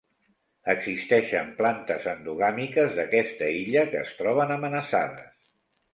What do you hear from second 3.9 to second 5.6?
que es troben amenaçades.